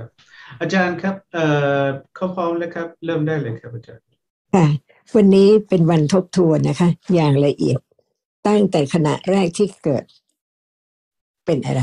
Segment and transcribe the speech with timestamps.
[0.00, 0.12] ครับ
[0.60, 1.46] อาจารย์ครับเอ่
[1.82, 4.04] อเขาพร้อมแล้วครับ เริ่มได้เลยครับอาจารย์
[4.54, 4.66] ค่ะ
[5.16, 7.78] วันนี้เป็นวันทบทวนนะคะ อย่างละเอียด
[8.46, 10.04] ตั้งแต่ขณะแรกที่เกิด
[11.46, 11.82] เป็นอะไร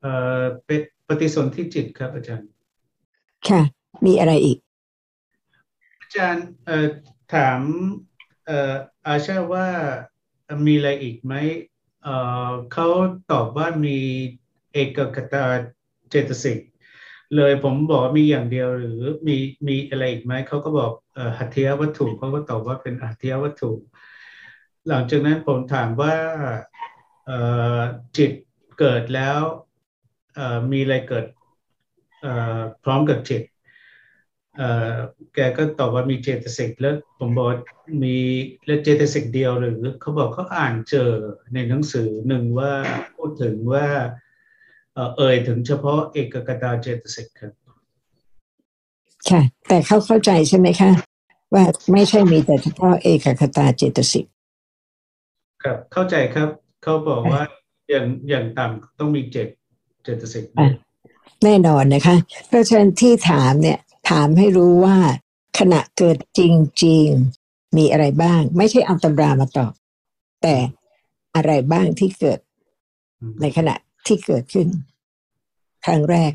[0.00, 2.48] เอ่อเป็นปฏิสนธิจิตครับอาจารย์
[3.48, 3.62] ค่ะ
[4.06, 4.58] มีอะไรอีก
[6.00, 6.86] อาจารย์เอ่อ
[7.34, 7.60] ถาม
[8.46, 8.74] เอ่อ
[9.06, 9.68] อาชาว่า
[10.66, 11.34] มีอะไรอีกไหม
[12.02, 12.14] เอ่
[12.48, 12.86] อเขา
[13.30, 13.98] ตอบว่ามี
[14.72, 15.44] เอกคตา
[16.12, 16.58] เจตสิก
[17.36, 19.36] เลยผมบอกมีอย่างเดียวหรือมี
[19.68, 20.92] มีอะไรอีกไหมเขาก็บอก
[21.38, 23.70] หัตถยวัตถุเขาก็ตอบว่าเป็นหัตถยวัตถุ
[24.88, 26.14] หลังจากนั้นผมถามว่า
[28.16, 28.32] จิต
[28.78, 29.38] เกิดแล้ว
[30.72, 31.26] มีอะไรเกิด
[32.84, 33.42] พร้อมกับจิต
[35.34, 37.48] แกก็ตอบว่ามีเจตสิกแล้วผมบอก
[38.02, 38.16] มี
[38.66, 41.10] แล้วเจตสิกเดียวหรือเขาบอกเขาอ่านเจอ
[41.54, 42.72] ในหนังสือหนึ่งว่า
[43.16, 43.86] พูดถึงว่า
[44.94, 47.52] เอ่อเอ่ยถึงเฉพาะเอกกตาเจตสิกครับ
[49.30, 50.90] ค่ะ แต่เขาเข้าใจใช่ไหมคะ
[51.54, 54.26] ว่าไม่ใช่มีแต่เฉพาะเอกคตาเจตสิก
[55.62, 56.48] ครับ เข้าใจครับ
[56.82, 57.42] เขาบอกว่า
[57.90, 59.48] อย่างอย่างต่ำต้องมีเจ็ด
[60.02, 60.68] เจตสิกอะ
[61.44, 62.16] แน่นอนนะคะ
[62.48, 63.78] เพราะฉะนั้นที่ถามเนี่ย
[64.10, 64.96] ถามให้รู้ว่า
[65.58, 66.40] ขณะเกิดจ
[66.84, 67.06] ริง
[67.42, 69.72] ๆ มีอะไรบ้าง ไม่ใช่เอาตำรามาตอบ
[70.42, 70.54] แต่
[71.36, 72.38] อะไรบ้างที่เกิด
[73.20, 73.74] อืมในขณะ
[74.06, 74.66] ที่เกิดขึ้น
[75.86, 76.32] ครั้งแรก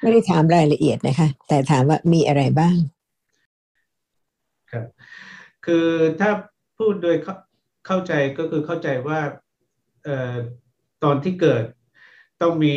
[0.00, 2.76] ไม่ได้ถามรายละเอียดนะคะ แต่ถามว่ามีอะไรบ้าง
[4.72, 4.86] ครับ
[5.66, 5.88] คือ
[6.20, 6.30] ถ้า
[6.78, 7.34] พูดโดยเข้า
[7.86, 9.20] เข้าใจก็คือเข้าใจว่า
[10.04, 10.34] เอ่อ
[11.04, 11.64] ตอนที่เกิด
[12.42, 12.76] ต้องมี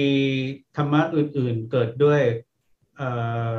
[0.77, 2.21] ธรรมะอื่น ๆ เกิดด้วย
[2.95, 3.07] เอ่
[3.51, 3.53] อ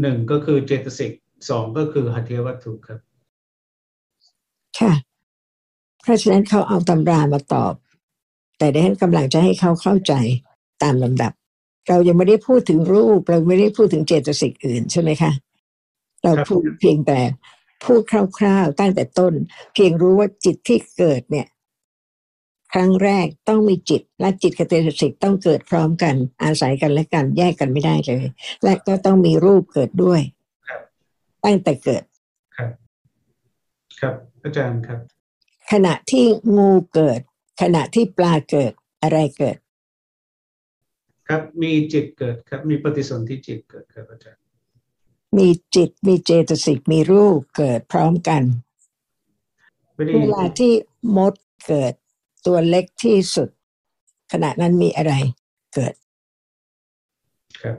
[0.00, 1.12] หนึ่งก็คือเจตสิก
[1.48, 3.00] สองก็คือหัตถยวัตถุครับ
[4.78, 4.92] ค่ะ
[6.02, 7.74] เพราะฉะนั้นเขาเอาตำรามาตอบ
[8.58, 10.12] แต่ดิฉันกำลังจะให้เขาเข้าใจ
[10.82, 11.32] ตามลำดับ
[11.88, 15.32] เรายังไม่ได้พูดถึงรูป เราไม่ได้พูดถึงเจตสิกอื่นใช่ไหมคะ
[16.22, 17.18] เราครับพูดเพียงแต่
[17.84, 18.00] พูด
[18.38, 19.34] คร่าวๆ ตั้งแต่ต้น
[19.74, 21.46] เพียงรู้ว่าจิตที่เกิดเนี่ย
[22.72, 28.24] ครั้งแรกต้องมีจิต และจิตกับเจตสิกต้องเกิดพร้อมกัน อาศัยกันและกันแยกกันไม่ได้เลย
[28.64, 30.20] และก็ต้องมีรูปเกิดด้วย
[30.68, 30.80] ครับ
[31.44, 32.02] ตั้งแต่เกิด
[32.56, 32.70] ครับ
[34.00, 35.00] ครับอาจารย์ครับ
[35.72, 36.24] ขณะที่
[36.56, 37.20] งูเกิด
[37.62, 38.72] ขณะที่ปลาเกิด
[39.02, 39.56] อะไรเกิด
[41.32, 44.40] ครับ มีจิตเกิดครับ มีปฏิสนธิจิตเกิดครับอาจารย์
[45.36, 48.42] มีจิตมีเจตสิกมีรูปเกิดพร้อมกัน
[49.94, 50.72] ไม่ได้เวลาที่
[51.16, 51.34] มด
[51.66, 51.92] เกิด
[52.46, 53.48] ตัวเล็กที่สุด
[54.32, 55.12] ขณะนั้นมีอะไร
[55.74, 55.94] เกิด
[57.62, 57.76] ครับ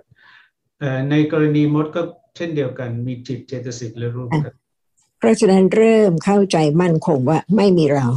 [0.80, 2.02] เอ่อในกรณีมดก็
[2.36, 4.56] เช่นเดียวกัน มีจิตเจตสิกและรูปครับ
[5.18, 8.08] เพราะฉะนั้นเริ่มเข้าใจมั่นคงว่าไม่มีเรา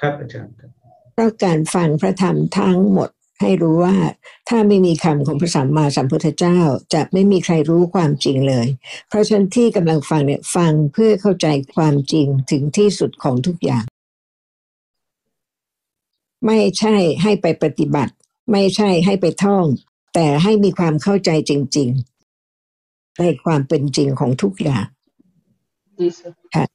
[0.00, 0.70] ครับอาจารย์ครับ
[1.12, 3.10] เพราะการฟังพระธรรมทั้งหมด
[3.42, 3.96] ให้รู้ว่า
[4.48, 6.58] ถ้าไม่มีคำของพระสัมมาสัมพุทธเจ้า
[6.94, 8.66] จะไม่มีใครรู้ความจริงเลย
[9.08, 13.84] เพราะฉะนั้นที่กำลังฟังเนี่ยฟังเพื่อเข้าใจความจริงถึงที่สุดของทุกอย่าง
[16.46, 18.12] ไม่ใช่ให้ไปปฏิบัติ
[18.52, 19.64] ไม่ใช่ให้ไปท่อง
[20.14, 21.88] แต่ให้มีความเข้าใจจริง
[23.04, 24.86] ๆ ในความเป็นจริงของทุกอย่าง
[26.54, 26.66] ค่ะ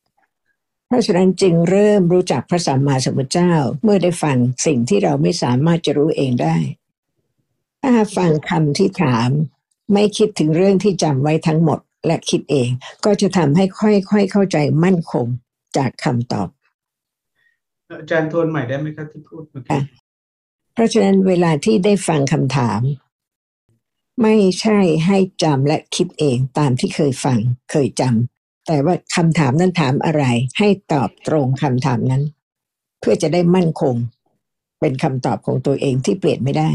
[0.87, 3.53] เพราะฉะนั้นจึงเริ่มรู้จักพระสัมมาสัมพุทธเจ้า
[3.83, 6.57] เมื่อได้ฟังสิ่งที่เราไม่สามารถจะรู้เองได้
[7.83, 9.29] ถ้าฟังคำที่ถาม
[9.93, 12.69] ไม่คิดถึงเรื่องที่จำไว้ทั้งหมดและคิดเอง
[13.05, 15.27] ก็จะทำให้ค่อยๆเข้าใจมั่นคง
[15.77, 16.47] จากคำตอบ
[17.99, 19.81] อาจารย์ทวนใหม่ได้ไหมครับที่พูดเมื่อกี้ค่ะ
[20.73, 22.81] เพราะฉะนั้นเวลาที่ได้ฟังคำถาม
[24.21, 27.39] ไม่ใช่ให้จำและคิดเองตามที่เคยฟัง
[27.71, 28.36] เคยจำ
[28.67, 30.23] แต่ว่าคำถามนั้นถามอะไร
[30.57, 32.23] ให้ตอบตรงคำถามนั้น
[32.99, 33.95] เพื่อจะได้มั่นคง
[34.79, 36.69] เป็นคำตอบของตัวเองที่เปลี่ยนไม่ได้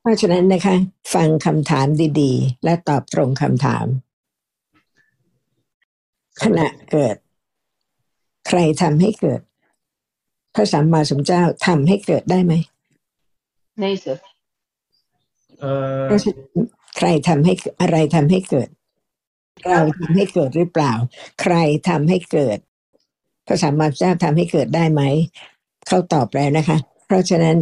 [0.00, 0.76] เพราะฉะนั้นนะคะ
[1.14, 1.86] ฟังคำถาม
[2.20, 3.86] ดีๆ และตอบตรงคำถาม
[6.42, 7.16] ขณะเกิด
[8.48, 9.40] ใครทำให้เกิด
[10.54, 12.54] พระสัมมาสัมพุทธเจ้าทำให้เกิดได้ไหม
[13.78, 16.30] ไม่สิ
[16.96, 18.68] ใครทำให้อะไรทำให้เกิด
[19.69, 20.93] เราทำให้เกิดหรือเปล่า
[21.41, 21.55] ใคร
[21.89, 22.57] ทำให้เกิด
[23.47, 25.01] พระสัมมาสัมพุทธเจ้าทำให้เกิดได้ไหม
[25.87, 27.57] เขาตอบแล้วนะคะ เพราะฉะนั้น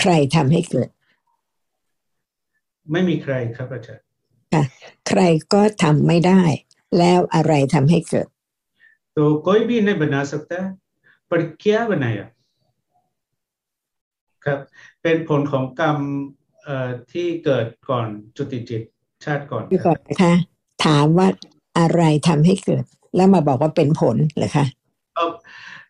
[0.00, 0.88] ใครทำให้เกิด
[2.92, 4.04] ไม่มีใครครับอาจารย์
[5.08, 5.20] ใคร
[5.52, 6.42] ก็ทำไม่ได้
[6.98, 8.28] แล้วอะไรทำให้เกิด
[9.16, 10.56] तो कोई भी नहीं बना सकता
[11.30, 12.24] पर क्या बनाया
[14.44, 14.58] ครับ
[15.02, 15.98] เป็นผลของกรรม
[16.64, 18.82] เอ่อที่เกิดก่อนจุติจิต
[19.25, 20.33] ชาติก่อนดูคก่รัอบนนะคะ
[20.85, 21.27] ถามว่า
[21.79, 22.83] อะไรทำให้เกิด
[23.15, 24.65] แล้วมาบอกว่าเป็นผลเหรอคะ
[25.15, 25.25] เอา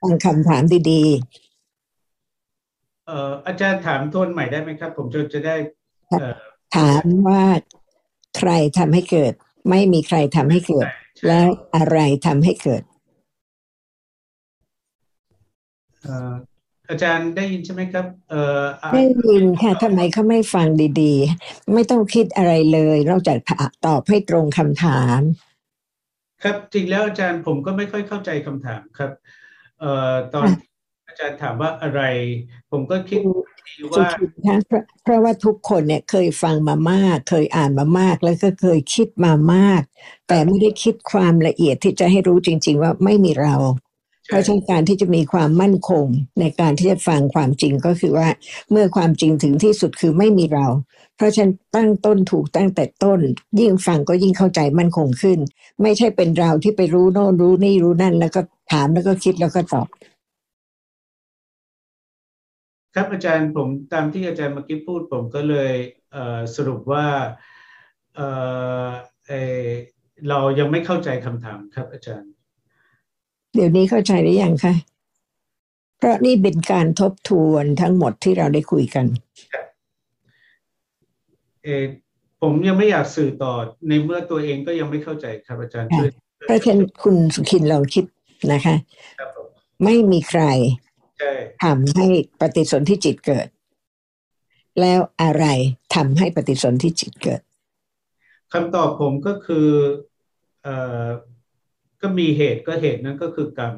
[0.02, 0.62] ฟังคำถาม
[0.92, 1.04] ดี
[3.08, 5.56] เอ่ออาจารย์ถามทวนใหม่ได้ไหมครับ ผมจะจะได้
[6.10, 6.34] เอ่อ
[6.78, 7.44] ถามว่า
[8.38, 9.34] ใครทำให้เกิด
[9.70, 10.88] ไม่มีใครทำให้เกิด
[11.28, 12.81] แล้วอะไรทำให้เกิด
[16.04, 20.68] เอ่ออาจารย์ได้ยินใช่ไหมครับ เอ่ออะได้ยินค่ะทำไมเขาไม่ฟัง
[21.02, 23.38] ดีๆ ไม่ต้องคิดอะไรเลยนอกจาก
[23.86, 25.20] ตอบให้ตรงคำถาม
[26.44, 29.12] ครับจริงแล้วอาจารย์ผมก็ไม่ค่อยเข้าใจคำถามครับ
[29.80, 30.70] เอ่อตอนค่ะ
[31.08, 32.02] อาจารย์ถามว่าอะไร
[32.72, 33.20] ผมก็คิด
[33.68, 39.82] ดีสุว่าขินคะเพราะเพราะว่าทุกคนเนี่ยเคยฟังมามาก เคยอ่านมามาก แล้วก็เคยคิดมามาก
[40.28, 43.56] แต่ไม่ได้คิดความละเอียดที่จะให้รู้จริง ๆ ว่าไม่มีเรา
[44.30, 46.06] เพราะฉะนั้นการที่จะมีความมั่นคง
[46.40, 48.28] ในการที่จะฟังความจริงก็คือว่า
[48.72, 50.68] เมื่อความจริงถึงที่สุดคือไม่มีเรา
[51.16, 53.20] เพราะฉะนั้นตั้งต้นถูกตั้งแต่ต้น
[53.60, 55.40] ยิ่งฟังก็ยิ่งเข้าใจมั่นคงขึ้น
[55.81, 58.42] ไม่ใช่เป็นเราที่ไปรู้โน่นรู้นี่รู้นั่น แล้วก็
[58.72, 59.88] ถามแล้วก็คิดแล้วก็ตอบ
[62.96, 65.74] ครับอาจารย์ผมตามที่อาจารย์เมื่อกี้พูดผมก็เลย
[66.12, 67.06] เสรุปว่า
[68.16, 72.31] เเเรายังไม่เข้าใจคำถามครับอาจารย์
[73.54, 74.74] เดี๋ยวนี้เข้าใจหรือยังคะ
[75.98, 79.06] เพราะนี่เป็นการทบทวนทั้งหมดที่เราได้คุยกัน
[81.63, 81.84] เออ
[82.42, 83.54] ผมยังไม่อยากสื่อต่อ
[83.88, 86.10] ในเมื่อตัวเองก็ยังไม่เข้าใจครับอาจารย์ช่วย
[86.46, 88.06] เพราะฉะนั้นคุณสุขินลองคิด
[88.51, 88.75] นะคะ
[89.19, 89.48] ครับผม
[89.84, 90.44] ไม่มีใคร
[91.19, 91.31] ใช่
[91.63, 92.07] ทำให้
[92.42, 93.48] ปฏิสนธิจิตเกิด
[94.81, 95.45] แล้วอะไร
[95.95, 97.42] ทำให้ปฏิสนธิจิตเกิด
[98.54, 99.68] คำตอบผมก็คือ
[100.63, 101.06] เอ่อ
[102.01, 103.74] ก็มีเหตุก็เหตุนั้นก็คือกรรม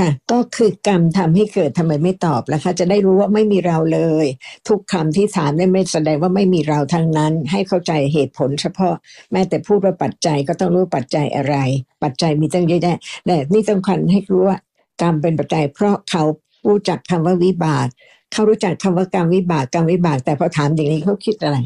[0.00, 4.26] ค่ะก็คือกรรมทำให้เกิดทำไมไม่ตอบล่ะคะ จะได้รู้ว่าไม่มีเราเลย
[4.68, 8.94] ทุกคำที่ถามได้ไม่แสดงว่าไม่มีเราทั้งนั้น ให้เข้าใจเหตุผลเฉพาะ
[9.32, 11.56] แม้แต่พูดว่าปัจจัยก็ต้องรู้ว่าปัจจัยอะไร
[12.02, 14.58] ปัจจัยมีตั้งเยอะแยะแต่นี่ต้องคันให้รู้ว่า
[15.02, 16.22] กรรมเป็นปัจจัย เพราะเขา
[16.68, 17.86] รู้จักคำว่าวิบาก
[18.32, 21.58] เขารู้จักคำว่ากรรมวิบากกรรมวิบาก แต่พอถามอย่างนี้เขาคิดอะไร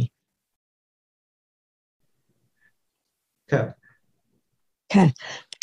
[3.53, 3.78] ครับ
[4.95, 5.07] ค่ะ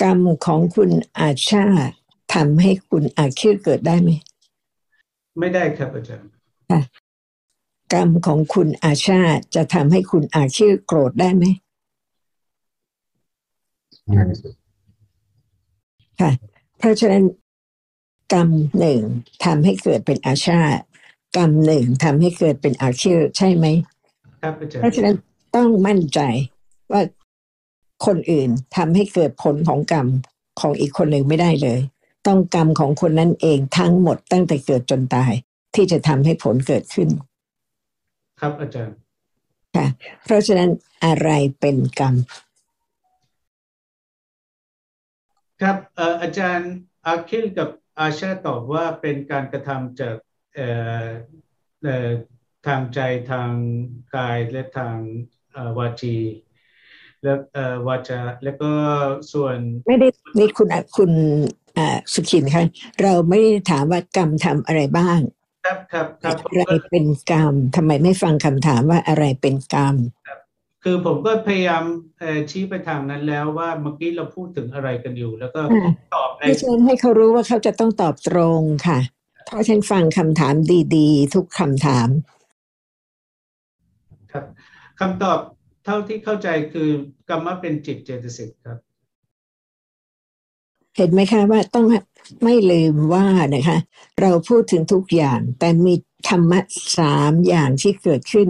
[0.02, 1.66] กรรมของคุณอาชา
[2.34, 4.10] ทำให้คุณอาคิดเกิดได้ไหม
[5.40, 6.30] ไม่ได้ครับอาจารย์
[7.94, 9.22] กรรมของคุณอาชา
[9.56, 11.46] จะทำให้คุณอาคิดโกรธได้ไหม
[14.16, 14.54] ง่ายสุด
[16.20, 16.32] ค่ะ
[16.78, 17.24] เพราะฉะนั้น
[18.34, 18.50] กรรม
[18.80, 19.02] หนึ่ง
[19.46, 20.62] ทำให้เกิดเป็นอาชา
[21.38, 23.66] กรรมหนึ่งทำให้เกิดเป็นอาคิดใช่ไหม
[24.42, 25.16] ครับอาจารเพราะย์ฉะนั้น
[25.56, 26.20] ต้องมั่นใจ
[26.92, 27.02] ว่า
[28.06, 30.08] คนอื่นทำให้เกิดผลของกรรม
[30.62, 31.80] ของอีกคนหนึ่งไม่ได้เลย
[32.28, 35.32] ต้องกรรมของคนนั้นเองทั้งหมดตั้งแต่เกิดจนตาย
[35.76, 37.10] ที่จะทำให้ผลเกิดขึ้น
[38.40, 38.96] ครับอาจารย์
[39.76, 39.88] ค่ะ
[40.24, 40.70] เพราะฉะนั้น
[41.06, 41.30] อะไร
[41.60, 42.16] เป็นกรรม
[45.62, 46.72] ครับเอ่ออาจารย์
[47.06, 47.70] อาคิลกับ
[48.00, 50.16] อาชาตอบว่าเป็นการกระทำจาก
[50.56, 50.68] เอ่
[51.04, 51.06] อ
[51.84, 52.10] เอ่อ
[52.68, 53.00] ทางใจ
[53.32, 53.52] ทาง
[54.16, 54.98] กายและทาง
[55.52, 56.16] เอ่อวาจี
[57.26, 58.70] และเอ่อวาจาแล้วก็
[59.34, 59.58] ส่วน
[59.88, 60.08] ไม่ได้
[60.38, 61.12] นี่คุณอะคุณ
[61.78, 62.64] อ่าสุขินคะ
[63.02, 65.20] เราไม่ได้ถามว่ากรรมทำอะไรบ้าง
[65.66, 69.96] ครับครับครับผมอะไรก็เป็นกรรมทำไมไม่ฟังคำถามว่าอะไรเป็นกรรม
[70.84, 71.84] คือผมก็พยายาม
[72.20, 79.00] เอ่อชี้ไปทางนั้นแล้วว่าเมื่อกี้เราพูดถึงอะไรกันอยู่ แล้วก็อ่าตอบในเพราะฉะนั้นให้เขารู้ว่าเขาจะต้องตอบตรงค่ะ
[79.46, 80.54] เพราะฉันฟังคำถาม
[80.96, 82.08] ดี ๆ ทุกคำถาม
[84.32, 84.46] ครับ
[85.00, 85.40] คำตอบ
[85.86, 86.90] เท่าที่เข้าใจคือ
[87.30, 88.80] กรรมะเป็นจิตเจตสิกครับ
[90.98, 91.86] เห็นไหมคะว่าต้อง
[92.44, 93.26] ไม่ลืมว่า
[93.56, 93.78] นะคะ
[94.22, 95.94] เราพูดถึงทุกอย่างแต่มี
[96.30, 96.60] ธรรมะ
[96.98, 98.50] สามอย่างที่เกิดขึ้น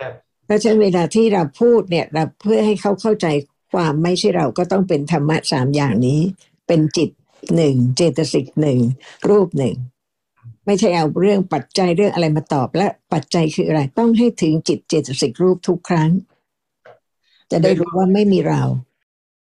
[0.00, 0.12] ครับ
[0.46, 3.26] เพราะฉะนั้นเวลาที่เราพูดเนี่ยเราเพื่อให้เขาเข้าใจ
[3.72, 6.20] ความไม่ใช่เราก็ต้องเป็นธรรมะสามอย่างนี้
[6.66, 7.10] เป็นจิต
[7.56, 8.78] หนึ่งเจตสิกหนึ่ง
[9.28, 9.76] รูปหนึ่ง
[10.66, 16.10] ไม่ใช่เอาเรื่องปัจจัยเรื่องอะไรมาตอบและปัจจัยคืออะไร ต้องให้ถึงจิตเจตสิกรูปทุกครั้ง
[17.54, 18.62] จะได้รู้ว่าไม่มีเรา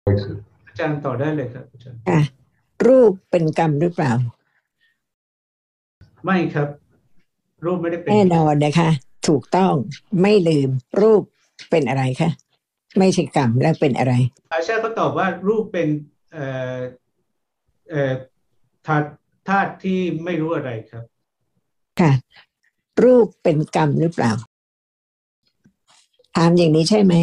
[0.06, 0.36] ง่ายสุด
[0.68, 2.20] อาจารย์ต่อได้เลยครับอาจารย์ค่ะ
[2.86, 4.12] รูปเป็นกรรมหรือเปล่า
[6.24, 6.68] ไม่ครับ
[7.64, 8.90] รูปไม่ได้เป็นแน่นอนนะคะ
[9.28, 9.72] ถูกต้อง
[10.22, 11.22] ไม่ลืม รูป
[11.70, 12.30] เป็นอะไรคะ
[12.98, 14.12] ไม่ใช่กรรมแล้วเป็นอะไร
[14.52, 15.88] อาชาก็ตอบว่ารูปเป็น
[16.32, 16.78] เอ่อ
[17.90, 18.12] เอ่อ
[18.86, 19.08] ธาตุ
[19.48, 21.04] ธาตุที่ไม่รู้อะไรครับ
[22.00, 22.12] ค่ะ
[23.04, 24.32] รูปเป็นกรรมหรือเปล่า
[26.36, 27.14] ถามอย่างนี้ใช่ไหม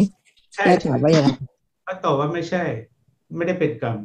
[0.56, 1.28] ใช่แล้วตอบว่าอย่างไร
[1.84, 2.62] เขาตอบว่าไม่ใช่
[3.36, 3.96] ไม่ได้เป็นกรรม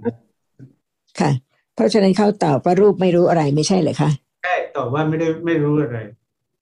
[1.19, 1.31] ค่ะ
[1.75, 4.09] เพราะฉะนั้นเขาตอบว่ารูปไม่รู้อะไรไม่ใช่เหรอคะ
[4.43, 5.99] ใช่ตอบว่าไม่ได้ไม่รู้อะไร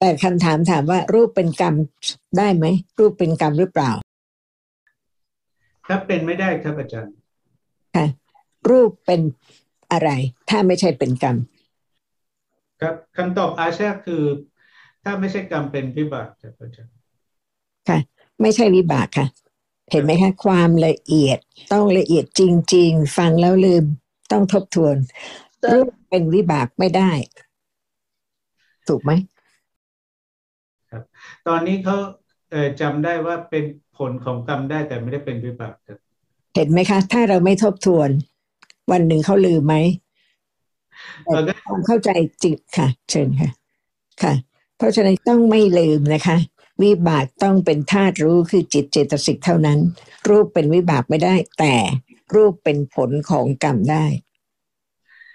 [0.00, 1.74] แต่คำถามถามว่ารูปเป็นกรรม
[2.38, 2.66] ได้ไหม
[2.98, 3.90] รูปเป็นกรรมหรือเปล่า
[5.86, 7.14] ครับเป็นไม่ได้ครับอาจารย์
[7.96, 8.06] ค่ะ
[8.70, 9.20] รูปเป็น
[9.92, 10.10] อะไร
[10.50, 11.36] ถ้าไม่ใช่เป็นกรรม
[12.80, 14.22] ครับคำตอบอาชาคือ
[15.04, 16.94] ถ้าไม่ใช่กรรมเป็นวิบากครับอาจารย์
[17.88, 17.98] ค่ะ
[18.40, 19.26] ไม่ใช่วิบากค่ะ
[19.90, 21.38] เห็นไหมคะความละเอียด
[21.72, 22.42] ต้องละเอียดจ
[22.74, 23.84] ริง ๆ ฟังแล้วลืม
[24.32, 24.96] ต้องทบทวน
[25.62, 25.70] Sir.
[25.72, 27.10] รูปเป็นวิบากไม่ได้
[28.88, 29.10] ถูกไหม
[31.48, 31.96] ตอนนี้เขา
[32.50, 33.64] เอ่อจำได้ว่าเป็น
[33.96, 35.98] ผลของกรรมได้แต่ไม่ได้เป็นวิบากครับ
[36.54, 38.10] เห็นไหมคะ ถ้าเราไม่ทบทวน
[38.90, 39.74] วันหนึ่งเขาลืมไหม
[41.26, 42.10] เออก็ความเข้าใจ
[42.44, 43.50] จิตค่ะ เชิญค่ะ
[44.22, 44.34] ค่ะ
[44.76, 46.36] เพราะฉะนั้นต้องไม่ลืมนะคะ
[46.82, 49.78] วิบากต้องเป็นธาตุรู้คือจิตเจตสิกเท่านั้น
[50.28, 51.74] รูปเป็นวิบากไม่ได้ แต่
[52.34, 54.04] รูปเป็นผลของกรรมได้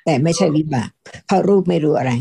[0.06, 0.90] แต่ไม่ใช่วิบาก
[1.26, 2.12] เพราะรูปไม่รู้อะไร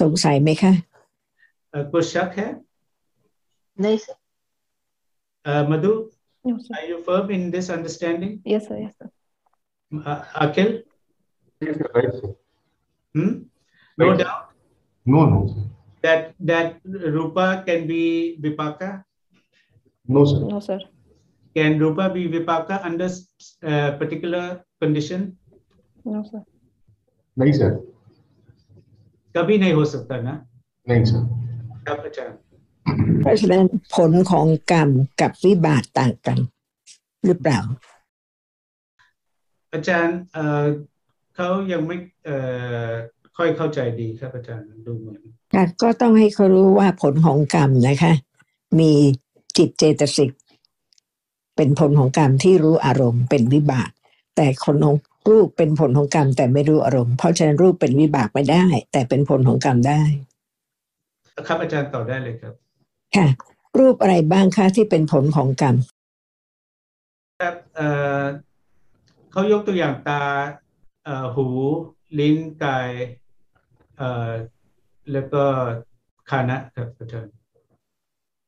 [0.00, 0.72] สงสัยไหมคะ
[1.92, 2.46] คุณชักแค่
[3.82, 3.84] ไ
[5.48, 6.10] Uh, Madhu,
[6.42, 8.42] yes, are you firm in this understanding?
[8.44, 8.78] Yes, sir.
[8.82, 9.08] Yes, sir.
[9.94, 10.82] Uh, Akhil?
[11.60, 12.34] Yes, sir.
[13.14, 13.46] hmm
[13.96, 14.45] No doubt?
[15.13, 15.61] No, no, sir.
[16.05, 16.67] that that
[17.15, 18.03] rupa can be
[18.43, 18.89] vipaka
[20.15, 20.39] No, sir.
[20.53, 20.79] No, sir.
[21.55, 23.09] can rupa be vipaka under
[23.69, 24.43] uh, particular
[24.81, 25.21] condition
[26.13, 26.41] No, sir.
[27.39, 27.71] नहीं sir
[29.35, 30.33] कभी नहीं हो सकता ना
[30.89, 31.21] नहीं सर
[31.85, 32.37] ครับอาจารย์
[33.21, 33.63] เพราะฉะนั้น
[33.95, 34.89] ผลของกรรม
[35.21, 36.39] กับวิบากต่างกัน
[37.25, 37.59] หรือเปล่า
[39.73, 40.65] อาจารย์เอ่อ
[41.35, 42.37] เขายังไม่เอ่
[42.89, 42.91] อ
[43.36, 45.20] ค่อยเข้าใจดีครับอาจารย์ดูเหมือน
[45.54, 48.12] ค่ะก็ต้องให้เขารู้ว่าผลของกรรมนะคะ
[48.78, 48.92] มี
[49.56, 50.30] จิตเจตสิก
[51.56, 53.90] เป็นผลของกรรมที่รู้อารมณ์เป็นวิบาก
[54.36, 54.96] แต่คนของ
[55.30, 60.02] รูปเป็นผลของกรรมแต่ไม่รู้อารมณ์เพราะฉะนั้นรูปเป็นวิบากไม่ได้ แต่เป็นผลของกรรมได้
[61.46, 62.54] ครับอาจารย์ตอบได้เลยครับ
[63.16, 63.26] ค่ะ
[63.78, 65.74] รูปอะไรบ้างคะที่เป็นผลของกรรม
[67.40, 67.88] ครับเอ่
[68.20, 68.22] อ
[69.32, 70.22] เขายกตัวอย่างตา
[71.04, 71.46] เอ่อหู
[72.18, 72.88] ลิ้นกาย
[73.96, 74.30] เอ่อ
[75.12, 75.44] แล้วก็
[76.30, 77.34] คานะครับอาจารย์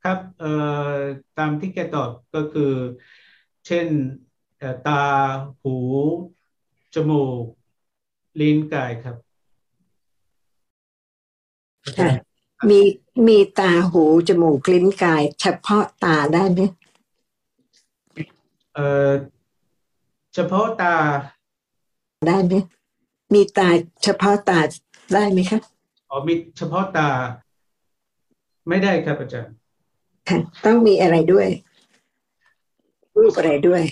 [0.05, 0.53] ครับเอ่
[0.91, 0.95] อ
[1.39, 2.73] ตามที่แกตอบก็คือ
[3.67, 3.87] เช่น
[4.59, 5.03] เอ่อตา
[5.61, 5.77] หู
[6.95, 7.45] จมูก
[8.41, 9.17] ลิ้นกายครับ
[11.85, 12.21] อาจารย์
[12.71, 12.81] มี
[13.27, 16.61] มีตาหู จมูก ลิ้นกาย เฉพาะตาได้ไหม
[18.75, 19.11] เอ่อ
[20.35, 20.95] เฉพาะตา
[22.27, 22.55] ได้ไหม
[23.33, 23.69] มีตา
[24.03, 24.61] เฉพาะตา
[25.15, 25.61] ได้ไหมคะ
[26.11, 27.09] อ๋อมีเฉพาะตา
[28.69, 29.55] ไม่ได้ครับอาจารย์
[30.29, 31.49] ค่ะต้องมีอะไรด้วย
[33.19, 33.83] รูปอะไรด้วย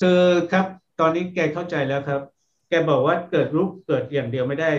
[0.00, 0.20] คือ
[0.52, 0.66] ครับ
[1.00, 2.20] ตอนนี้แกเข้าใจแล้วครับ
[2.68, 4.70] แกบอกว่าเกิดรูปเกิดอย่างเดียวไม่ได้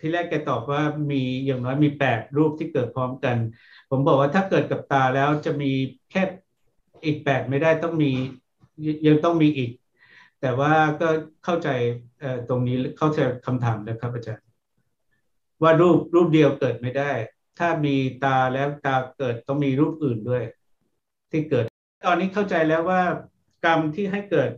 [0.00, 3.36] ที่แรกแกตอบว่ามีอย่างน้อยมีแปดรูปที่เกิดพร้อมกัน
[3.90, 5.72] ผมบอกว่าถ้าเกิดกับตาแล้วจะมี
[6.10, 6.22] แค่
[7.04, 8.10] อีกแปดไม่ได้ต้องมี
[9.06, 9.70] ยังต้องมีอีก
[10.42, 11.08] แต่ว่าก็
[11.44, 11.68] เข้าใจ
[12.48, 14.46] ตรงนี้เข้าใจคำถามแล้วครับอาจารย์
[15.62, 17.12] ว่ารูปรูปเดียวเกิดไม่ได้
[17.58, 20.44] ถ้ามีตาแล้วตาเกิดต้องมีรูปอื่นด้วย
[21.30, 21.64] ที่เกิด
[22.06, 23.02] ตอนนี้เข้าใจแล้วว่า
[23.64, 24.50] กรรมที่ให้เกิด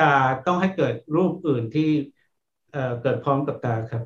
[0.00, 0.14] ตา
[0.46, 1.90] ต้องให้เกิดรูปอื่นที่
[3.02, 4.02] เกิดพร้อมกับตาครับ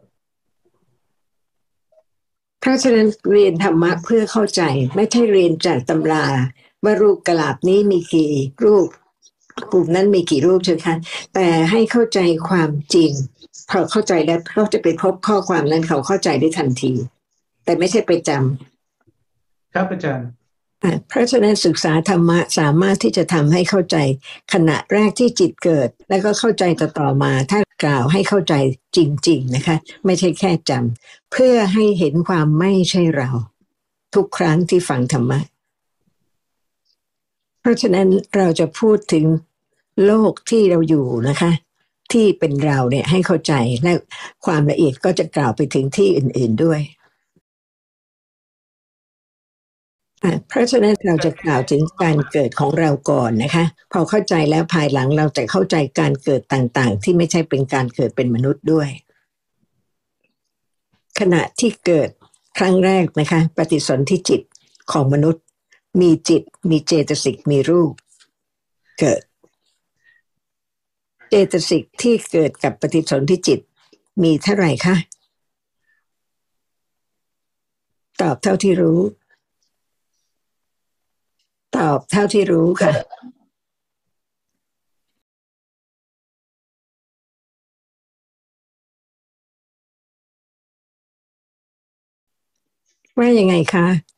[2.60, 4.62] เพราะฉะนั้นเรียนธรรมะเพื่อเข้าใจ
[4.94, 6.26] ไม่ใช่เรียนจากตำรา
[6.84, 8.32] ว่ารูปกระลาบนี้มีกี่
[8.64, 8.88] รูป
[9.72, 10.96] กลุ่มนั้นมีกี่รูปใช่ไหมคะ
[11.34, 13.12] แต่ให้เข้าใจความจริง
[13.70, 16.92] พอเข้าใจแล้วเขาจะไปพบข้อความนั้นเขาเข้าใจได้ทันที
[17.64, 20.28] แต่ไม่ใช่ไปจำครับอาจารย์
[20.84, 23.96] อะเพราะฉะนั้นศึกษาธรรมะสามารถที่จะทำให้เข้าใจ
[24.52, 28.54] ขณะแรกที่จิตเกิด แล้วก็เข้าใจต่อต่อมา ถ้ากล่าวให้เข้าใจ
[28.96, 33.30] จริง ๆนะคะ ไม่ใช่แค่จำเพื่อให้เห็นความไม่ใช่เรา
[34.14, 35.40] ทุกครั้งที่ฟังธรรมะ
[37.64, 39.26] เพราะฉะนั้นเราจะพูดถึง
[40.06, 41.50] โลกที่เราอยู่นะคะ
[42.12, 43.92] ที่เป็นเราเนี่ยให้เข้าใจและ
[44.46, 46.80] ความละเอียดก็จะกล่าวไปถึงที่อื่น ๆด้วย
[50.48, 58.88] เพราะฉะนั้นเราจะกล่าวถึงการเกิดของเราก่อนนะคะ พอเข้าใจแล้วภายหลังเราจะเข้าใจการเกิดต่างๆ ที่ไม่ใช่เป็นการเกิดเป็นมนุษย์ด้วย
[61.18, 62.08] ขณะที่เกิด
[62.58, 64.40] ครั้งแรกนะคะ ปฏิสนธิจิต
[64.92, 65.43] ของมนุษย์
[66.00, 67.92] มีจิต มีเจตสิก มีรูป
[68.98, 69.22] เกิด
[71.30, 73.60] เจตสิกที่เกิดกับปฏิสนธิจิต
[74.22, 74.96] มีเท่าไหร่คะ
[78.20, 79.00] ตอบเท่าที่รู้
[81.76, 82.92] ตอบเท่าที่รู้ค่ะ
[93.18, 94.13] ว่ายังไงคะ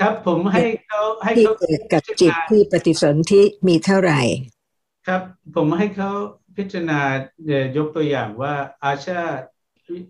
[0.00, 4.20] ครับผมให้เขาให้ที่เขาเกิดกับจิตที่ปฏิสนธิมีเท่าไหร่
[5.06, 5.22] ครับ
[5.54, 6.10] ผมให้เขา
[6.56, 7.00] พิจารณา
[7.46, 9.20] เอ่อยกตัวอย่างว่าอาชา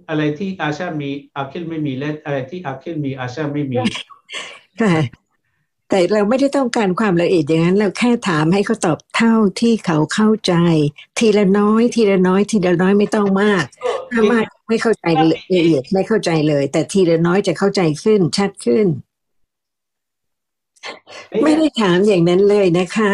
[0.08, 3.78] อะไรที่อาชามีอาคิลไม่มีและอะไรที่อาคิลมีอาชาไม่มี
[4.80, 4.94] ค่ะ
[5.90, 10.54] แต่เราไม่ได้ต้องการความละเอียดอย่างนั้น เราแค่ถามให้เขาตอบเท่าที่เขาเข้าใจ
[11.18, 13.64] ทีละน้อย ทีละน้อย ทีละน้อยไม่ต้องมาก
[14.12, 18.86] ถ้ามากไม่เข้าใจละเอียดไม่เข้าใจเลย แต่ทีละน้อยจะเข้าใจขึ้นชัดขึ้น
[21.42, 23.12] ไม่ได้ถามอย่างนั้นเลยนะคะ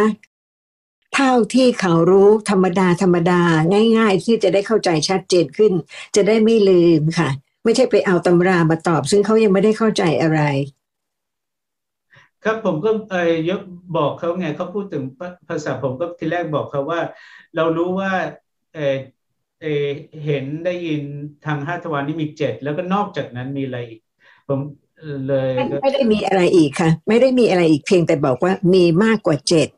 [1.14, 3.40] เท่าที่เขารู้ธรรมดาธรรมดา
[3.98, 5.72] ง่าย ๆ ที่จะได้เข้าใจชัดเจนขึ้น
[6.16, 7.28] จะได้ไม่ลืมค่ะ
[7.64, 10.40] ไม่ใช่ไปเอาตำรามาตอบ ซึ่งเขายังไม่ได้เข้าใจอะไร
[12.44, 13.60] ครับผมก็เอ่ยยก
[13.96, 17.00] บอกเขาไงเขาพูดถึงภาภาษาผมก็ทีแรกบอกเขาว่า
[17.56, 18.12] เรารู้ว่า
[18.74, 18.96] เออ
[19.60, 19.86] เออ
[20.24, 21.02] เห็นได้ยิน
[21.46, 24.00] ทางห้าทวารนี่มีเจ็ดแล้วก็นอกจากนั้นมีอะไรอีก
[24.48, 24.60] ผม
[25.28, 29.68] เลยไม่ไม่ได้มีอะไรอีกค่ะ ไม่ได้มีอะไรอีกเพียงแต่บอกว่ามีมากกว่าเจ็ด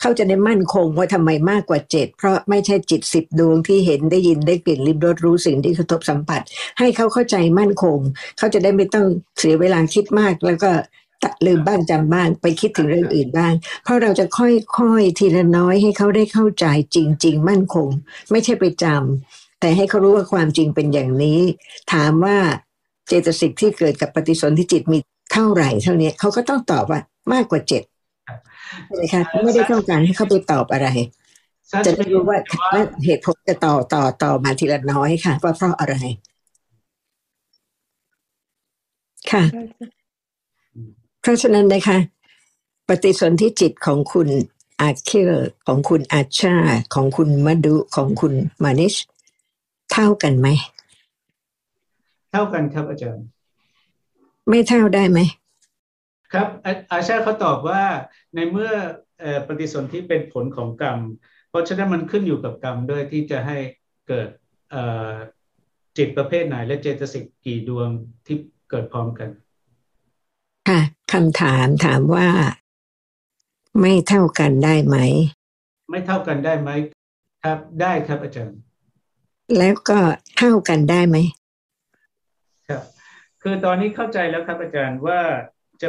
[0.00, 6.42] เขาจะได้มั่นคงว่าทำไมมากกว่าเจ็ดเพราะไม่ใช่จิตสิบดวงที่เห็นได้ยินได้กลิ่นลิ้มรสรู้สิ่งที่กระทบสัมผัส
[6.78, 7.98] ให้เขาเข้าใจมั่นคง
[8.38, 9.06] เขาจะได้ไม่ต้อง
[9.38, 10.70] เสียเวลาคิดมากแล้วก็
[11.22, 13.52] ตัดลืมบ้างจำบ้างไปคิดถึงเรื่องอื่นบ้าง
[13.84, 17.88] เพราะเราจะค่อยๆทีละน้อยให้เขาได้เข้าใจจริง ๆ มั่นคง
[18.30, 21.40] ไม่ใช่ไปจำแต่ให้เขารู้ว่าความจริงเป็นอย่างนี้
[21.92, 22.38] ถามว่า
[23.08, 24.98] เจตสิกที่เกิดกับปฏิสนธิจิตมี
[25.32, 27.00] เท่าไหร่เท่านี้เขาก็ต้องตอบว่า
[27.32, 27.82] มากกว่าเจ็ด
[28.86, 30.88] ใช่ไหมคะไม่ได้ต้องการให้เขาไปตอบอะไร
[31.86, 32.38] จะได้รู้ว่า
[32.74, 35.96] ว่าเหตุผลจะต่อต่อต่อมาทีละน้อยค่ะว่าเพราะอะไร
[39.32, 39.98] ค่ะ Gracias.
[41.20, 41.98] เพราะฉะนั้นนะคะ
[42.88, 44.28] ปฏิสนธิจิตของคุณ
[44.80, 45.32] อาเคล
[45.66, 46.54] ของคุณอาชา
[46.94, 48.32] ของคุณมดุของคุณ
[48.64, 48.94] มานิช
[49.92, 50.48] เท่ากันไหม
[52.32, 53.26] เท่ากันครับอาจารย์
[54.48, 55.18] ไม่เท่าได้ไหม
[56.32, 57.82] ครับอาอาชาเขาตอบว่า
[58.34, 58.72] ในเมื่อ
[59.20, 60.98] เอ่อปฏิสนธิเป็นผลของกรรม
[61.50, 63.58] เพราะฉะนั้นมันขึ้นอยู่กับกรรมด้วยที่จะให้
[64.08, 64.28] เกิด
[64.70, 65.12] เอ่อ
[65.96, 67.88] จิตประเภทไหน และเจตสิกกี่ดวง
[68.26, 68.36] ที่
[68.70, 69.28] เกิดพร้อมกัน
[70.68, 70.80] ค่ะ
[71.12, 72.28] คำถามถามว่า
[73.80, 74.96] ไม่เท่ากันได้ไหม
[75.90, 76.70] ไม่เท่ากันได้ไหม
[77.42, 78.58] ครับได้ครับอาจารย์
[79.58, 79.98] แล้วก็
[80.38, 81.47] เท่ากันได้ไหมครับ
[83.42, 85.20] คือตอนนี้เข้าใจแล้วครับอาจารย์ว่า
[85.82, 85.88] จะ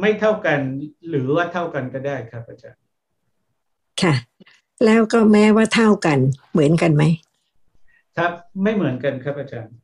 [0.00, 0.60] ไม่เท่ากัน
[1.08, 2.80] หรือว่าเท่ากันก็ได้ครับอาจารย์
[4.02, 4.14] ค่ะ
[4.84, 6.18] แล้วก็แม้ว่าเท่ากัน
[6.52, 7.04] เหมือนกันไหม
[8.16, 9.74] ครับไม่เหมือนกันครับอาจารย์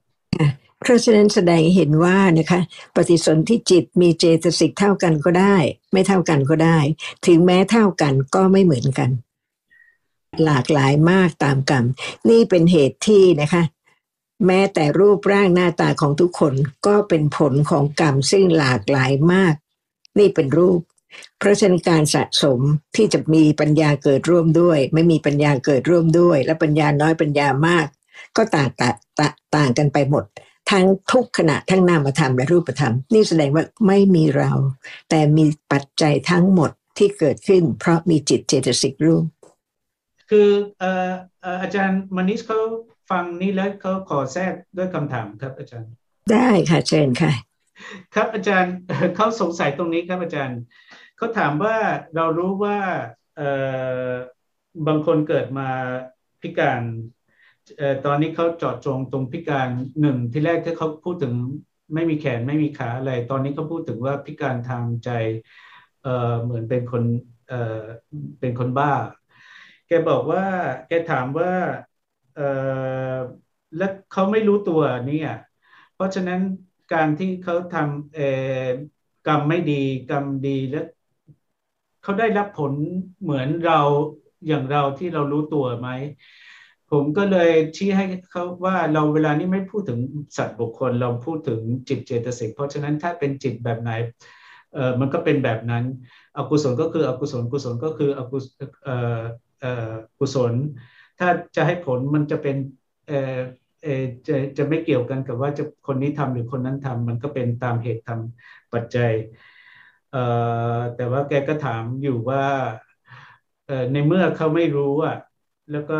[0.81, 2.61] เพราะฉะนั้นแสดงให้เห็นว่านะคะ
[2.97, 5.57] ปฏิสนธิจิตมีเจตสิกเท่ากันก็ได้
[5.93, 6.79] ไม่เท่ากันก็ได้
[7.27, 9.11] ถึงแม้เท่ากันก็ไม่เหมือนกัน
[10.45, 11.85] หลากหลายมากตามกรรม
[12.29, 13.63] นี่เป็นเหตุที่นะคะ
[14.47, 16.55] แม้แต่รูปร่างหน้าตาของทุกคน
[16.87, 19.55] ก็เป็นผลของกรรมซึ่งหลากหลายมาก
[20.19, 20.81] นี่เป็นรูป
[21.39, 22.61] เพราะฉะนั้นการสะสม
[22.97, 27.87] ที่จะมีปัญญาเกิดร่วมด้วย ไม่มีปัญญาเกิดร่วมด้วย และปัญญาน้อยปัญญามาก
[28.37, 30.25] ก็ต่างต่างต่างต่างกันไปหมด
[30.71, 34.53] ทั้งทุกขณะทั้งนามธรรมและรูปธรรม นี่แสดงว่าไม่มีเรา
[35.11, 39.25] แต่มีปัจจัยทั้งหมดที่เกิดขึ้น เพราะมีจิตเจตสิกรูป
[40.31, 40.49] คือ
[40.83, 41.09] ออ
[41.63, 42.61] อาจารย์มณิชเขา
[43.11, 45.93] ฟังนี้แล้วเขาขอแทรกด้วยคำถามครับอาจารย์
[46.33, 47.33] ได้ค่ะเชิญค่ะ
[48.15, 48.75] ครับอาจารย์
[49.17, 50.61] เขาสงสัยตรงนี้ครับอาจารย์
[51.17, 51.77] เขาถามว่า
[52.17, 52.79] เรารู้ว่า
[53.37, 53.51] เอ่
[54.09, 54.11] อ
[54.87, 55.69] บางคนเกิดมา
[56.43, 56.83] พิการ
[57.79, 59.69] เอ่อตอนนี้เขาเจาะจงตรงพิการ
[60.01, 61.35] หนึ่งที่แรกที่เขาพูดถึง
[61.95, 65.11] ไม่มีแขนไม่มีขาอะไร ตอนนี้เขาพูดถึงว่าพิการทางใจ
[66.03, 67.05] เอ่อเหมือนเป็นคน
[67.49, 67.83] เอ่อ
[68.41, 68.93] เป็นคนบ้า
[69.89, 70.45] แกบอกว่า
[70.89, 71.88] แกถามว่าเอ่อ
[73.77, 75.29] แล้วเขาไม่รู้ตัวเนี่ย
[75.95, 76.41] เพราะฉะนั้น
[76.93, 80.85] การที่เขาทำกรรมไม่ดีกรรมดีแล้ว
[82.03, 82.73] เขาได้รับผล
[83.23, 83.81] เหมือนเรา
[84.47, 85.89] อย่างเราที่เรารู้ตัวไหม
[86.91, 89.99] ผมก็เลยชี้ให้เขาว่าเราเวลานี้ไม่พูดถึง
[90.37, 93.91] สัตว์บุคคล เราพูดถึงจิตเจตสิกเพราะฉะนั้นถ้าเป็นจิตแบบไหน
[94.75, 95.85] เออมันก็เป็นแบบนั้น
[96.37, 98.45] อกุศลก็คืออกุศลกุศลก็คืออกุศ
[98.85, 99.23] เอ่อ
[99.61, 100.55] เอ่อกุศล
[101.19, 102.57] ถ้าจะให้ผลมันจะเป็น
[103.09, 103.39] เอ่อ
[103.83, 108.21] เอ่อจะจะไม่เกี่ยวกันกับว่าจะคนนี้ทำหรือคนนั้นทำมันก็เป็นตามเหตุตาม
[108.73, 109.13] ปัจจัย
[110.13, 110.23] เอ่
[110.77, 112.45] อแต่ว่าแกก็ถามอยู่ว่า
[113.67, 115.17] เอ่อในเมื่อเขาไม่รู้อะ
[115.73, 115.99] แล้วก็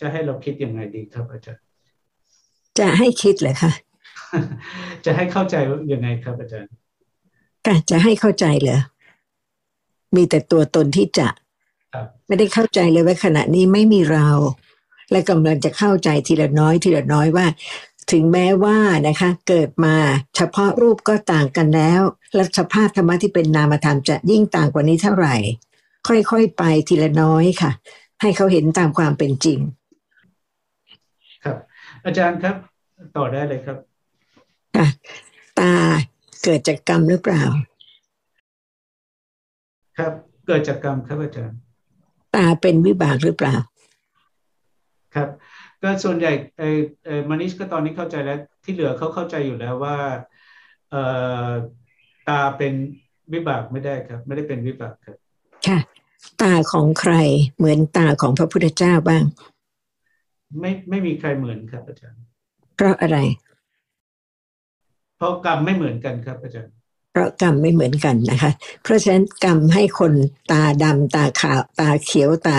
[0.00, 1.62] จะให้เราคิดยังไงดีครับอาจารย์
[2.78, 3.72] จะให้คิดเลยค่ะ
[5.04, 5.56] จะให้เข้าใจ
[5.92, 6.72] ยังไงครับอาจารย์
[7.66, 8.78] ก็จะให้เข้าใจเหรอ
[10.14, 11.51] มีแต่ตัวตนที่จะครับ
[12.28, 14.28] ไม่ได้เข้าใจเลยว่าขณะนี้ไม่มีเรา
[15.10, 17.46] และกำลังจะเข้าใจทีละน้อยทีละน้อยว่า
[18.12, 18.78] ถึงแม้ว่า
[19.08, 19.94] นะคะ เกิดมา
[20.36, 22.00] เฉพาะรูปก็ต่างกันแล้ว
[22.34, 25.36] และสภาพธรรมะที่เป็นนามธรรมจะยิ่งต่างกว่านี้เท่าไหร่
[26.08, 27.70] ค่อยๆไปทีละน้อยค่ะ
[28.20, 29.58] ให้เขาเห็นตามความเป็นจริง
[31.44, 31.56] ครับ
[32.04, 32.56] อาจารย์ครับ
[33.16, 33.76] ต่อได้เลยครับ
[34.76, 34.86] ค่ะ
[35.58, 35.72] ตา
[36.44, 37.42] เกิดจากกรรมหรือเปล่า
[39.98, 40.12] ครับ
[40.46, 41.58] เกิดจากกรรมครับอาจารย์
[42.34, 43.56] ตาเป็นวิบากหรือเปล่า
[45.14, 45.28] ครับ
[45.82, 49.98] ก็ส่วนใหญ่เออเออมานิชก็ตอนนี้เข้าใจแล้ว ที่เหลือเขาเข้าใจอยู่แล้วว่า
[50.90, 51.02] เอ่
[51.46, 51.48] อ
[52.28, 52.74] ตาเป็น
[53.32, 55.16] วิบากไม่ได้ครับ ไม่ได้เป็นวิบากครับ
[55.66, 55.78] ค่ะ
[56.42, 57.14] ตาของใคร
[57.56, 59.24] เหมือนตาของพระพุทธเจ้าบ้าง
[60.60, 62.22] ไม่ไม่มีใครเหมือนครับอาจารย์
[62.76, 63.18] เพราะอะไร
[65.16, 66.74] เพราะกรรมไม่เหมือนกันครับอาจารย์
[67.12, 68.50] เพราะกรรมไม่เหมือนกันนะคะ
[68.82, 70.12] เพราะฉะนั้นกรรมให้คน
[70.50, 72.58] ตาดำตาขาวตาเขียวตา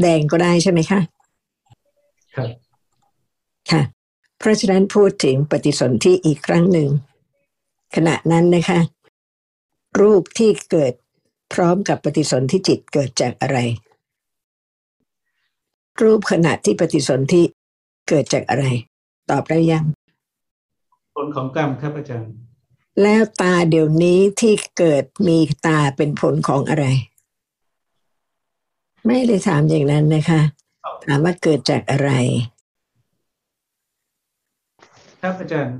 [0.00, 1.00] แดงก็ได้ใช่ไหมคะ
[2.36, 2.50] ครับ
[3.70, 3.82] ค่ะ
[4.38, 6.88] เพราะฉะนั้นพูดถึงปฏิสนธิอีกครั้งหนึ่ง
[7.94, 8.80] ขณะนั้นนะคะ
[10.00, 10.92] รูปที่เกิด
[11.52, 13.58] พร้อมกับปฏิสนธิจิตเกิดจากอะไร
[16.02, 17.42] รูปขณะที่ปฏิสนธิ
[18.08, 18.64] เกิดจากอะไร
[19.30, 19.84] ตอบได้ยัง
[21.16, 22.45] ผลของกรรมครับอาจารย์
[23.02, 26.86] แล้วตาเดี๋ยวนี้ที่เกิดมีตาเป็นผลของอะไร
[29.06, 30.40] ไม่ได้ถามอย่างนั้นนะคะ
[31.04, 32.10] ถามว่าเกิดจากอะไร
[35.22, 35.76] ครับอาจารย์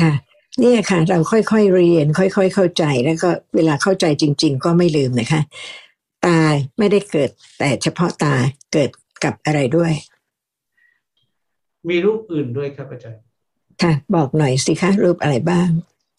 [0.00, 0.12] ค่ะ
[0.60, 5.40] เนี่ยค่ะ เราค่อยๆเรียน ค่อย ๆ เข้าใจแล้วก็เวลาเข้าใจจริง ๆ ก็ไม่ลืมนะคะ
[6.26, 6.38] ตา
[6.78, 8.34] ไม่ได้เกิด แต่เฉพาะตา
[8.72, 8.90] เกิด
[9.24, 9.92] กับอะไรด้วย
[11.88, 13.22] มีรูปอื่นด้วยครับอาจารย์
[13.82, 15.68] ค่ะ บอกหน่อยสิคะรูปอะไรบ้าง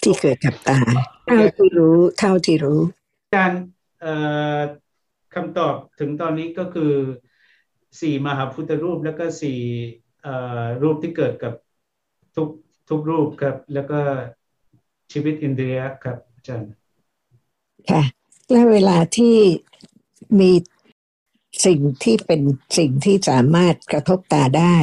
[0.04, 0.80] ที่เกิดกับตา
[1.26, 2.80] เท่าที่รู้เท่าที่รู้
[3.26, 3.62] อาจารย์
[4.02, 4.14] เอ่
[4.58, 4.60] อ
[5.36, 6.94] คำตอบถึงตอนนี้ก็คือ
[8.02, 9.60] สี่มหาพุทธรูปแล้วก็สี่
[10.24, 11.54] เอ่อรูปที่เกิดกับ
[12.36, 12.50] ทุก
[12.90, 14.00] ทุกรูปครับ แล้วก็
[15.12, 16.72] ชีวิตอินเดียครับอาจารย์
[17.90, 18.04] ค่ะ
[18.52, 19.36] และเวลาที่
[20.40, 20.52] มี
[21.66, 22.42] สิ่งที่เป็น
[22.78, 24.76] สิ่งที่สามารถกระทบตาได้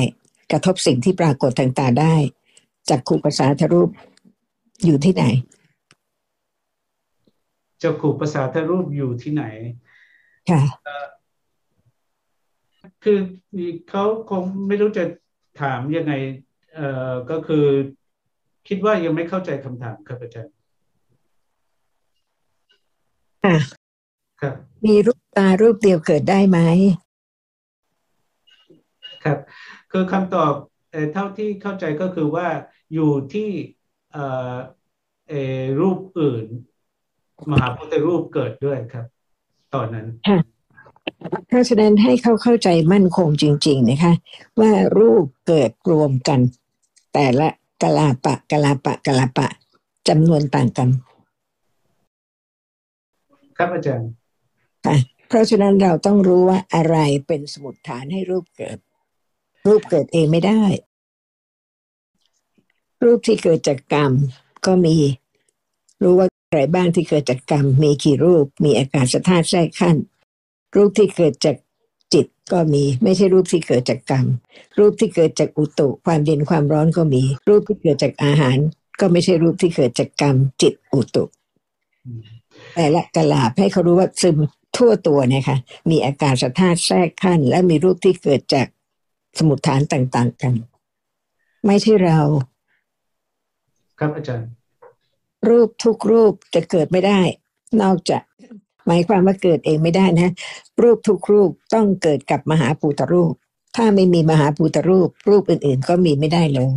[0.52, 2.14] กระทบสิ่งที่ปรากฏทางตาได้
[2.88, 3.90] จากคูปสาทรูป
[4.84, 5.24] อยู่ที่ไหน
[7.78, 9.44] เจ้าขู่ภาษาทรูปอยู่ที่ไหน
[10.50, 10.62] ค่ะ
[13.04, 13.18] คือ
[13.90, 15.04] เขาคงไม่รู้จะ
[15.60, 16.12] ถามยังไง
[16.74, 17.64] เอ่อก็คือ
[18.68, 20.54] คิดว่ายังไม่เข้าใจคำถามครับอาจารย์
[23.44, 23.56] ค่ะ
[24.40, 24.54] ครับ
[24.86, 26.58] มีรูปตารูปเดียวเกิดได้ไหม
[29.24, 29.38] ครับ
[29.92, 30.52] คือคำตอบ
[30.90, 32.48] เอ่อเท่าที่เข้าใจก็คือว่า
[32.94, 33.77] อยู่ที่เอ่อเอ่อ
[35.80, 36.46] รูปอื่น
[37.50, 39.06] มหาพุทธรูปเกิดด้วยครับ
[39.74, 40.06] ตอนนั้น
[41.48, 44.12] เพราะฉะนั้นให้เขาเข้าใจมั่นคงจริง ๆ นะคะ
[44.60, 46.40] ว่ารูปเกิดรวมกัน
[47.14, 47.48] แต่ละ
[47.82, 49.48] กะลาปะกะลาปะกะลาปะ
[50.08, 50.88] จำนวนต่างกัน
[53.56, 54.08] ครับอาจารย์
[54.84, 54.96] ค่ะ
[55.28, 58.78] เพราะฉะนั้นเราต้องรู้ว่าอะไรเป็นสมุดฐานให้รูปเกิด
[59.66, 60.62] รูปเกิดเองไม่ได้
[63.04, 64.12] รูปที่เกิดจากกรรม
[64.66, 64.94] ก็มี
[66.02, 69.96] รู้ว่าอะไรบ้างที่เกิดจากกรรม มีกี่รูปมีอากาศธาตุแทรกขั้น
[70.76, 71.56] รูปที่เกิดจาก
[72.14, 74.26] จิตก็มี ไม่ใช่รูปที่เกิดจากกรรม
[74.78, 78.56] รูปที่เกิดจากอุตุความเย็นความร้อนก็มี รูปที่เกิดจากอาหาร
[79.00, 81.24] ก็ไม่ใช่รูปที่เกิดจากกรรม จิตอุตุ
[82.74, 84.36] แต่ละกะลาบให้เขารู้ว่าซึม
[84.76, 85.58] ทั่วตัวเนี่ยค่ะ
[85.90, 88.66] มีอากาศธาตุแทรกขั้น และมีรูปที่เกิดจาก
[89.38, 90.54] สมุดฐานต่าง ๆ กัน
[91.66, 92.18] ไม่ใช่เรา
[93.98, 94.48] ครับอาจารย์
[95.48, 97.20] รูปทุกรูปจะเกิดไม่ได้
[97.82, 98.22] นอกจาก
[98.86, 100.32] หมายความว่าเกิดเองไม่ได้นะ
[100.82, 103.34] รูปทุกรูปต้องเกิดกับมหาภูตรูป
[103.76, 106.70] ถ้าไม่มีมหาภูตรูป รูปอื่น ๆ ก็มีไม่ได้เลย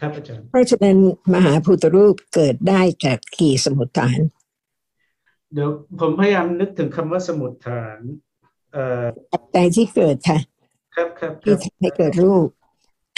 [0.00, 0.98] ครับอาจารย์เพราะฉะนั้น
[1.34, 4.18] มหาภูตรูปเกิดได้จากกี่สมุดฐาน
[5.52, 7.98] เดี๋ยวผมพยายามนึกถึงคำว่าสมุดฐาน
[8.72, 10.38] เอ่อปัจจัยที่เกิดค่ะ
[10.96, 12.46] ครับครับคที่รับทำให้เกิดรูป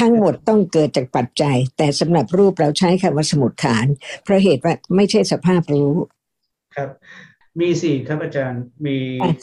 [0.00, 3.86] ทั้งหมดต้องเกิดจากปัจจัย แต่สำหรับรูปเราใช้คำว่าสมุดฐาน
[4.22, 5.92] เพราะเหตุว่าไม่ใช่สภาพรู้
[6.76, 6.88] ครับ
[7.60, 9.34] มีสี่ครับอาจารย์มีค่ะ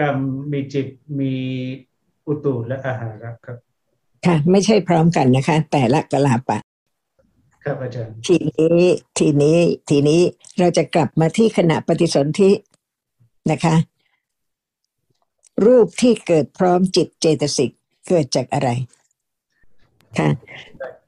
[0.00, 0.16] กรรม
[0.52, 0.86] มีจิต
[1.20, 1.34] มี
[2.26, 3.56] อุตุและอาหาระครับ
[4.26, 6.58] ค่ะ ไม่ใช่พร้อมกันนะคะ แต่ละกะลาปะ
[7.64, 8.80] ครับอาจารย์ ทีนี้
[9.18, 9.58] ทีนี้
[9.90, 10.20] ทีนี้
[10.58, 12.50] เราจะกลับมาที่ขณะปฏิสนธิ
[13.50, 13.74] นะคะ
[15.66, 17.70] รูปที่เกิดพร้อมจิตเจตสิก
[18.08, 18.68] เกิดจากอะไร
[20.18, 20.30] ค่ะ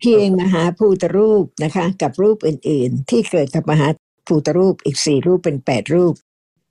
[0.00, 3.86] เพียงมหาภูตรูปนะคะ กับรูปอื่น ๆ ที่เกิดกับมหา
[4.26, 6.14] ภูตรูปอีกสี่รูปเป็นแปดรูป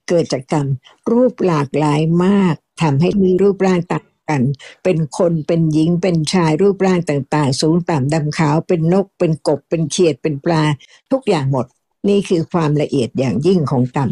[0.10, 0.68] เกิดจากกรรม
[1.12, 4.44] รูปหลากหลายมากทำให้มีรูปร่างต่างกัน
[4.84, 10.64] เป็นคนเป็นหญิงเป็นชายรูปร่างต่าง ๆ สูงต่ำดำขาวเป็นนก เป็นกบ เป็นเขียดเป็นปลา
[11.12, 11.66] ทุกอย่างหมด
[12.10, 14.10] นี่คือความละเอียดอย่างยิ่งของกรรม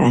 [0.00, 0.10] ค่ะ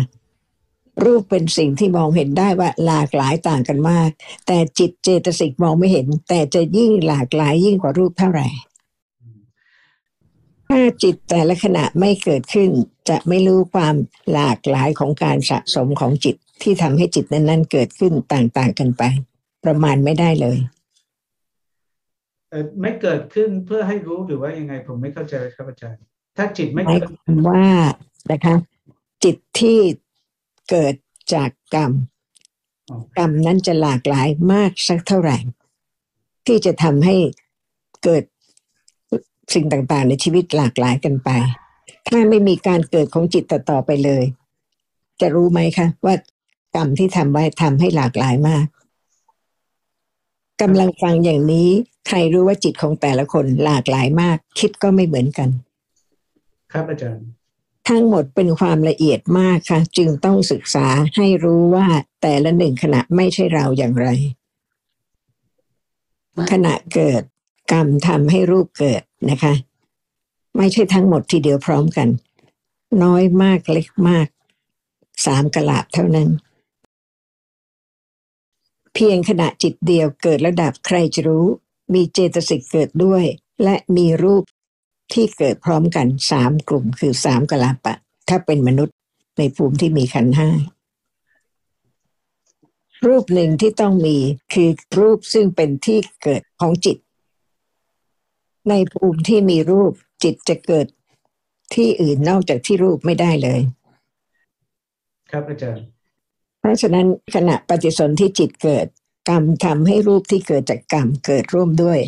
[1.04, 4.10] รูปเป็นสิ่งที่มองเห็นได้ว่าหลากหลายต่างกันมาก
[4.47, 8.47] แต่จิตเจตสิกมองไม่เห็น แต่จะยิ่งหลากหลายยิ่งกว่ารูปเท่าไหร่
[10.69, 12.69] ถ้าจิตแต่ละขณะไม่เกิดขึ้น
[13.10, 13.95] จะไม่รู้ความ
[14.34, 19.04] หลากหลายของการสะสมของจิตที่ทำให้จิตนั้นๆ เกิดขึ้นต่างๆกันไป
[19.63, 20.58] ประมาณไม่ได้เลย
[22.49, 26.01] เอ่อไม่เกิดขึ้นเพื่อให้รู้หรือว่ายังไงผมไม่เข้าใจครับอาจารย์
[26.38, 27.65] ถ้าจิตไม่หมายเกิดความว่า
[28.32, 28.56] นะคะ
[29.23, 29.80] จิตที่
[30.71, 30.93] เกิด
[31.34, 31.91] จากกรรม
[32.89, 35.38] อ๋อกรรมนั้นจะหลากหลายมากสักเท่าไหร่
[36.47, 37.15] ที่จะทำให้
[38.03, 38.23] เกิด
[39.53, 41.29] สิ่งต่างๆ ในชีวิตหลากหลายกันไป
[42.07, 44.23] ถ้าไม่มีการเกิดของจิตต่อๆไปเลย
[45.21, 46.15] จะรู้ไหมคะ ว่า
[46.75, 48.65] กรรมที่ทำไว้ทำให้หลากหลายมาก
[50.62, 51.69] กำลังฟังอย่างนี้
[52.07, 55.49] ใครรู้ว่าจิตของแต่ละคนหลากหลายมาก คิดก็ไม่เหมือนกัน
[56.71, 57.27] ครับอาจารย์
[57.89, 61.88] ทั้งหมดเป็นความละเอียดมากค่ะ จึงต้องศึกษาให้รู้ว่า
[62.22, 64.08] แต่ละหนึ่งขณะไม่ใช่เราอย่างไร
[66.52, 67.24] ขณะเกิด
[67.72, 69.54] กรรมทำให้รูปเกิดนะคะ
[70.58, 72.08] ไม่ใช่ทั้งหมดทีเดียวพร้อมกัน
[73.04, 74.28] น้อยมากเล็กมาก
[75.26, 76.30] สามกะลาบเท่านั้น
[78.94, 81.46] เพียงขณะจิตเดียวเกิดระดับใครจะรู้
[81.94, 83.24] มีเจตสิกเกิดด้วย
[83.63, 84.44] และมีรูป
[85.13, 87.95] ที่เกิดพร้อมกันสามกลุ่มคือสามกะลาปะ
[88.30, 88.95] ถ้าเป็นมนุษย์
[89.38, 90.50] ในภูมิที่มีขันธ์ห้า
[93.08, 94.17] รูปหนึ่งที่ต้องมี
[94.54, 94.69] คือ
[95.00, 96.97] รูปซึ่งเป็นที่เกิดของจิต
[98.69, 99.93] ในภูมิที่มีรูป
[100.24, 100.88] จิตจะเกิด
[101.76, 103.60] ที่อื่นนอกจากที่รูปไม่ได้เลย
[105.32, 105.86] ครับอาจารย์
[106.60, 108.88] เพราะฉะนั้นขณะปฏิสนธิจิตเกิด
[109.30, 112.00] กรรมทำให้รูปที่เกิดจากกรรมเกิดร่วมด้วย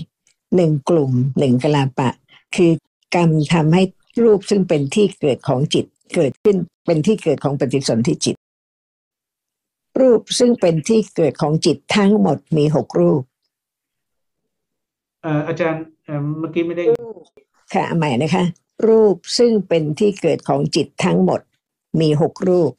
[0.55, 2.09] หนึ่งกลุ่มหนึ่งกลาปะ
[2.55, 2.71] คือ
[3.13, 3.83] กรรมทำให้
[4.23, 8.35] รูปซึ่งเป็นที่เกิดของจิตเกิดขึ้นเป็นที่เกิดของปฏิสนธิจิต
[9.99, 13.21] รูปซึ่งเป็นที่เกิดของจิตทั้งหมดมีหกรูป
[15.23, 16.83] เอ่ออาจารย์เอ่อเมื่อกี้ไม่ได้
[17.73, 18.43] ค่ะเอาใหม่นะคะ
[18.87, 21.41] รูปซึ่งเป็นที่เกิดของจิตทั้งหมด
[21.99, 22.71] มีหกรูป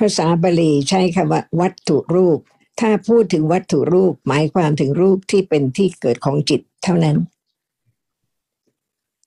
[0.00, 2.38] ภาษาบาลีใช้คำว่า วัตถุรูป
[2.80, 7.16] ถ้าพูดถึงวัตถุรูปหมายความถึงรูปที่เป็นที่เกิดของจิตเท่านั้น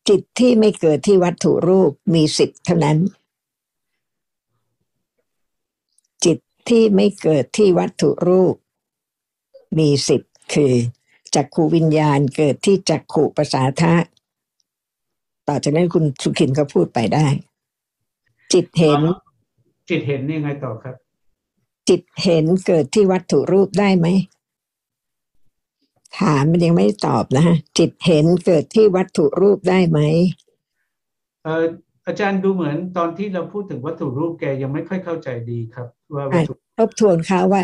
[0.09, 2.97] จิตที่ไม่เกิดที่วัตถุรูปมีสิบเท่านั้น
[6.25, 6.37] จิต
[6.69, 8.55] ที่ไม่เกิดที่วัตถุรูป
[9.77, 10.21] มีสิบ
[10.53, 10.73] คือ
[11.35, 13.95] จักขูวิญญาณเกิดที่จักขุภาษาทะ
[15.47, 17.27] ต่อจากนั้นคุณสุขินก็พูดไปได้
[18.53, 19.01] จิตเห็น
[19.89, 20.95] จิตเห็นนี่ยังไงต่อครับ
[21.89, 24.07] จิตเห็นเกิดที่วัตถุรูปได้ไหม
[26.19, 29.99] ถามมันยังไม่ได้ตอบนะฮะจิตเห็นเกิดที่วัตถุรูปได้ไหม
[31.43, 31.65] เอ่อ
[32.07, 37.61] อาจารย์ดูเหมือนตอนที่เราพูดถึงวัตถุรูปแกยังไม่ค่อยเข้าใจดีครับ ว่าวัตถุทบทวนค่ะว่า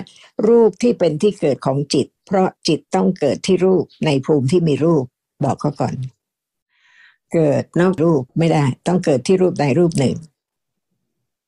[0.48, 5.04] รูปที่เป็นที่เกิดของจิต เพราะจิตต้องเกิดที่รูปในภูมิที่มีรูป
[5.46, 5.96] บอกเขาก่อน
[7.34, 10.18] เกิดนอกรูปไม่ได้ ต้องเกิดที่รูปใดรูปหนึ่ง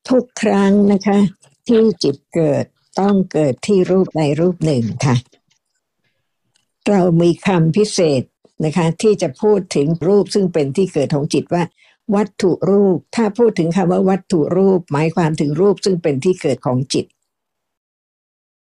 [0.10, 1.20] ทุกครั้งนะคะ
[1.68, 2.66] ที่จิตเกิด
[3.00, 5.16] ต้องเกิดที่รูปใดรูปหนึ่งค่ะ
[6.90, 8.22] เรามีคำพิเศษ
[8.66, 11.64] นะคะที่จะพูดถึงรูปซึ่งเป็นที่เกิดของจิตว่า
[12.16, 17.06] วัตถุรูป ถ้าพูดถึงคำว่าวัตถุรูป หมายความถึงรูปซึ่งเป็นที่เกิดของจิต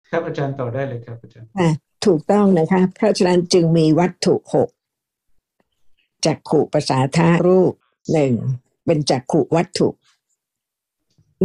[0.10, 1.70] ครับอาจารย์ต่อได้เลยครับอาจารย์อะ
[2.06, 4.70] ถูกต้องนะคะเพราะฉะนั้นจึงมีวัตถุหก
[6.26, 7.74] จักขุภาษาทารูป
[8.12, 8.34] หนึ่ง
[8.86, 9.88] เป็นจักขุวัตถุ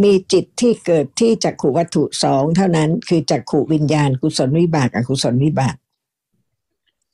[0.03, 5.77] มีจิตที่เกิดที่จักขุวัตถุสองเท่านั้นคือจักขุวิญญาณ กุศลวิบากอกุศลวิบาก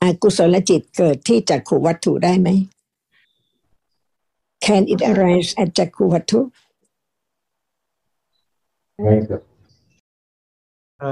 [0.02, 2.48] อกุศลจิตเกิดที่จักขุวัตถุได้ไหม
[4.64, 6.40] Can it arise at จักขุวัตถุ
[9.06, 9.40] Right, sir.
[10.98, 11.10] เอ่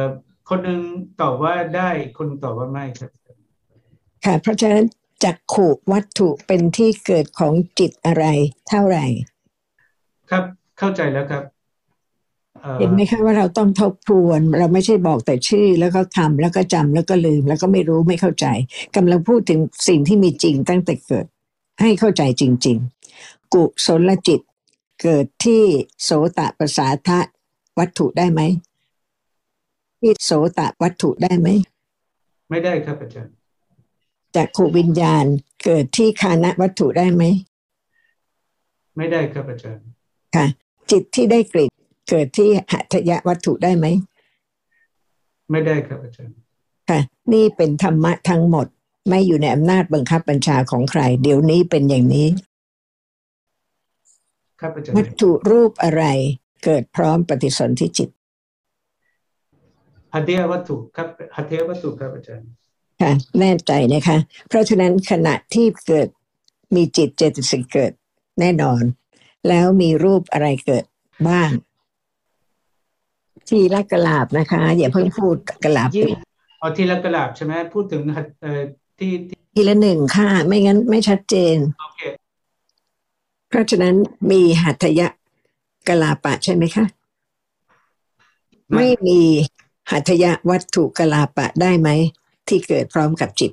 [0.00, 0.02] อ
[0.48, 0.80] คนหนึ่ง
[1.20, 3.10] ตอบว่าได้อีกคนตอบว่าไม่ครับ
[4.24, 4.84] ค่ะ เพราะฉะนั้น
[5.24, 8.24] จักขุวัตถุเป็นที่เกิดของจิตอะไร
[8.68, 9.06] เท่าไหร่
[10.30, 10.44] ครับ
[10.78, 11.42] เข้าใจแล้วครับ
[12.58, 18.46] เอ่อเห็นไหมคะว่าเราต้องทบทวน เราไม่ใช่บอกแต่ชื่อแล้วก็ทำแล้วก็จำแล้วก็ลืม แล้วก็ไม่รู้ไม่เข้าใจ
[18.96, 21.26] กำลังพูดถึงสิ่งที่มีจริงตั้งแต่เกิด
[21.80, 22.76] ให้เข้าใจจริง
[23.16, 24.40] ๆ กุศลจิต
[25.02, 25.62] เกิดที่
[26.02, 27.20] โสตประสาทะ
[27.78, 28.40] วัตถุได้ไหม
[30.00, 31.48] ที่โสตวัตถุได้ไหม
[32.50, 33.32] ไม่ได้ครับอาจารย์
[34.36, 35.24] จากขูวิญญาณ
[35.64, 37.22] เกิดที่คานะวัตถุได้ไหม
[38.96, 39.84] ไม่ได้ครับอาจารย์
[40.34, 40.46] ค่ะ
[40.90, 41.70] จิตที่ได้กลิ่น
[42.10, 43.86] เกิดที่หัตถยวัตถุได้ไหม
[45.50, 46.34] ไม่ได้ครับอาจารย์
[46.88, 47.00] ค่ะ
[47.32, 48.66] นี่เป็นธรรมะทั้งหมด
[49.08, 52.28] ไม่อยู่ในอำนาจบังคับบัญชาของใคร เดี๋ยวนี้เป็นอย่างนี้
[54.60, 56.04] ครับอาจารย์วัตถุรูปอะไร
[56.64, 58.08] เกิดพร้อมปฏิสนธิจิต
[60.14, 62.48] หัตถยวัตถุครับหัตถยวัตถุครับอาจารย์
[63.00, 64.16] ค่ะแน่ใจนะคะ
[64.48, 66.08] เพราะฉะนั้นขณะที่เกิด
[66.74, 67.92] มีจิตเจตสิกเกิด
[68.40, 68.82] แน่นอน
[69.48, 70.84] แล้วมีรูปอะไรเกิด
[71.28, 71.50] บ้าง
[73.50, 76.16] ทีละกลาบนะคะอย่าเพิ่งพูดกลาบยืด
[76.58, 78.60] เอาทีละกระลาบใช่ไหมพูดถึงหัตเอ่อ
[78.98, 82.02] ที่ที่ทีละหนึ่งค่ะ ไม่งั้นไม่ชัดเจนโอเค
[83.48, 83.94] เพราะฉะนั้น
[84.30, 85.08] มีหัตถยะ
[85.88, 86.84] กลาปะใช่ไหมคะ
[88.76, 89.20] ไม่มี
[89.90, 91.88] หัตถยะวัตถุกลาปะได้ไหม
[92.48, 93.52] ที่เกิดพร้อมกับจิต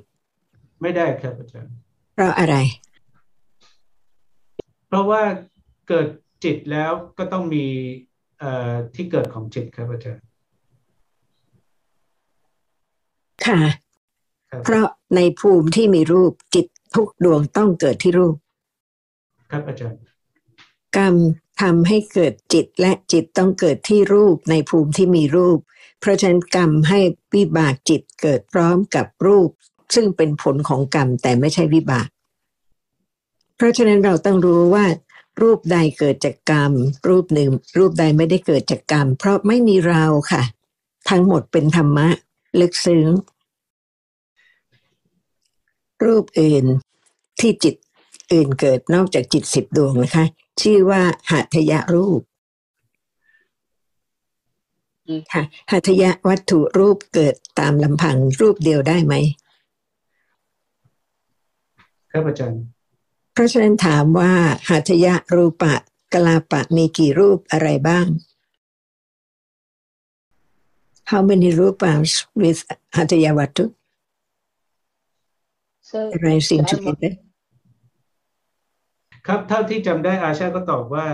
[0.82, 1.72] ไม่ได้ครับอาจารย์
[2.14, 2.56] เพราะอะไร
[4.88, 5.22] เพราะว่า
[5.88, 6.08] เกิด
[6.44, 8.07] จิตแล้วก็ต้องมีเอ่อ
[8.94, 10.22] ที่เกิดของจิตครับอาจารย์
[13.46, 13.60] ค่ะ
[14.50, 18.34] ครับเพราะในภูมิที่มีรูปจิตทุกดวงต้องเกิดที่รูป
[19.50, 20.00] ครับอาจารย์
[20.96, 21.14] กรรม
[21.62, 25.58] ทำให้เกิดจิตและจิตต้องเกิดที่รูปในภูมิที่มีรูป
[26.00, 27.00] เพราะฉะนั้นกรรมให้
[27.34, 29.48] วิบากจิตเกิดพร้อมกับรูป
[29.94, 32.08] ซึ่งเป็นผลของกรรมแต่ไม่ใช่วิบาก
[33.56, 34.84] เพราะฉะนั้นเราต้องรู้ว่า
[35.40, 36.72] รูปใดเกิดจากกรรม
[37.08, 40.42] รูปหนึ่ง รูปใดไม่ได้เกิดจากกรรม เพราะไม่มีเราค่ะ
[41.10, 42.08] ทั้งหมดเป็นธรรมะ
[42.60, 43.06] ลึกซึ้ง
[46.04, 46.64] รูปอื่น
[47.40, 47.74] ที่จิต
[48.32, 50.24] อื่นเกิดนอกจากจิตสิบดวงนะคะ
[50.60, 52.20] ชื่อว่าหัตถยรูป
[55.32, 59.14] ค่ะหัตถยวัตถุรูปเกิดตามลำพังรูปเดียวได้ไหม
[62.10, 62.77] ครับอาจารย์
[63.38, 64.32] ราะฉะนั้นถามว่า
[64.68, 65.74] หัตถยรูปะ
[66.14, 68.06] กลาปะมีกี่รูปอะไรบ้าง
[71.10, 72.60] How many rupas with
[72.96, 73.64] หัตถยวัตถุ
[75.90, 77.12] so arising Brahma- together
[79.26, 81.06] ครับเท่าที่จำได้อาชาก็ตอบว่า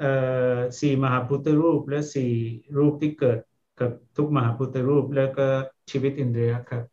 [0.00, 0.12] เอ่
[0.52, 2.32] อสี่มหาพุทธรูป และสี่
[2.78, 3.38] รูปที่เกิด
[3.80, 5.46] กับทุกมหาพุทธรูป แล้วก็
[5.90, 6.84] ชีวิตอินเดียครับ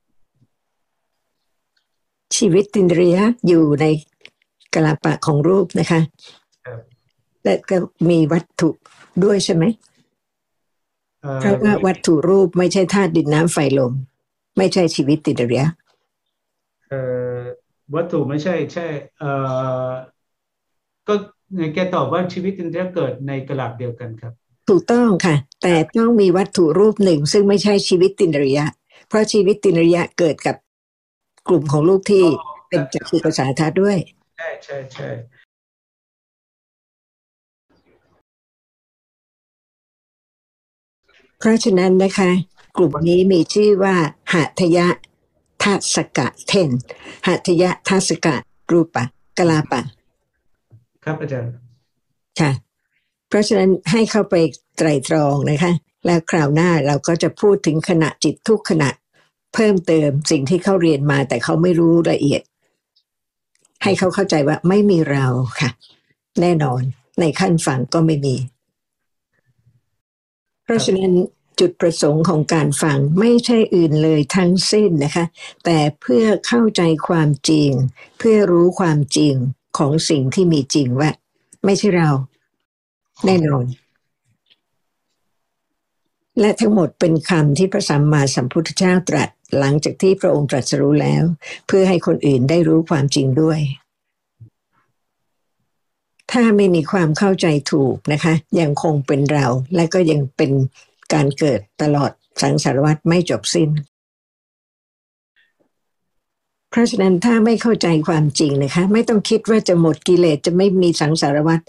[2.37, 3.85] ชีวิตตินเรียอยู่ใน
[4.77, 5.99] กลาปะของรูปนะคะ
[6.65, 6.79] ครับ
[7.43, 7.77] และก็
[8.09, 8.69] มีวัตถุ
[9.23, 9.63] ด้วยใช่ไหม
[11.21, 13.93] เอ่อเพราะว่าวัตถุรูปไม่ใช่ธาตุดินน้ำไฟลม
[14.57, 15.65] ไม่ใช่ชีวิตตินเรีย
[16.89, 17.01] เอ่
[17.37, 17.39] อ
[17.95, 18.85] วัตถุไม่ใช่ ใช่
[19.19, 19.31] เอ่
[19.87, 19.89] อ
[21.07, 21.13] ก็
[21.73, 24.33] แกตอบว่าชีวิตอินเดียเกิดในกระลาบเดียวกันครับ
[24.69, 28.59] ถูกต้องค่ะ แต่ต้องมีวัตถุรูปหนึ่ง ซึ่งไม่ใช่ชีวิตตินเรีย
[29.07, 30.55] เพราะชีวิตตินเรียเกิดกับ
[31.47, 32.25] กลุ่มของรูปที่
[32.69, 33.97] เป็นจักรุภาษาธาตุด้วย
[34.37, 35.09] ใช่ใช่ใช่
[41.39, 42.31] เพราะฉะนั้นนะคะ
[42.77, 43.95] กลุ่มนี้มีชื่อว่า
[44.33, 44.87] หัตถยะ
[45.63, 46.69] ทัศกะเทน
[47.27, 48.35] หัตถยะทัศกะ
[48.71, 49.03] รูปะ
[49.37, 49.81] กลาปะ
[51.03, 51.51] ครับอาจารย์
[52.39, 52.51] ค่ะ
[53.27, 54.35] เพราะฉะนั้นให้เข้าไป
[54.77, 55.71] ไตรตรองนะคะ
[56.05, 58.89] แล้วคราวหน้าเราก็จะพูดถึงขณะจิตทุกขณะ
[59.53, 62.41] เพิ่มเติมสิ่งที่เขาเรียนมาแต่เขาไม่รู้ละเอียด
[63.83, 65.25] ให้เขาเข้าใจว่าไม่มีเรา
[65.59, 65.69] ค่ะ
[66.41, 66.81] แน่นอน
[67.19, 68.35] ในขั้นฝังก็ไม่มี
[70.63, 71.13] เพราะฉะนั้น
[71.59, 75.25] จุดประสงค์ของการฟังไม่ใช่อื่นเลยทั้งสิ้นนะคะ
[75.65, 77.69] แต่เพื่อเข้าใจความจริง
[78.17, 79.33] เพื่อรู้ความจริง
[79.77, 81.09] ของสิ่งที่มีจริงว่า
[81.65, 82.09] ไม่ใช่เรา
[83.25, 83.65] แน่นอน
[86.39, 89.29] และทั้งหมดเป็นคำที่พระสัมมาสัมพุทธเจ้าตรัส
[89.59, 91.23] หลังจากที่พระองค์ตรัสรู้แล้ว
[91.67, 93.59] เพื่อให้คนอื่นได้รู้ความจริงด้วย
[96.31, 100.51] ถ้าไม่มีความเข้าใจถูกนะคะ ยังคงเป็นเราและก็ยังเป็น
[101.13, 103.69] การเกิดตลอดสังสารวัฏไม่จบสิ้น
[106.69, 111.59] เพราะฉะนั้นถ้าไม่เข้าใจความจริงนะคะ ไม่ต้องคิดว่าจะหมดกิเลสจะไม่มีสังสารวัฏ